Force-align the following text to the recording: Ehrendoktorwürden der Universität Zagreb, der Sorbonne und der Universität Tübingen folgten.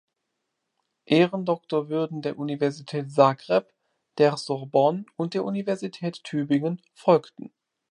Ehrendoktorwürden 1.05 2.23
der 2.23 2.39
Universität 2.39 3.11
Zagreb, 3.11 3.71
der 4.17 4.35
Sorbonne 4.35 5.05
und 5.15 5.35
der 5.35 5.45
Universität 5.45 6.23
Tübingen 6.23 6.81
folgten. 6.95 7.53